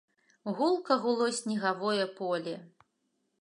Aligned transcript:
Гулка 0.57 0.95
гуло 1.03 1.27
снегавое 1.39 2.05
поле. 2.17 2.55